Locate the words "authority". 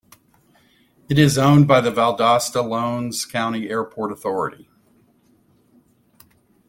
4.11-4.67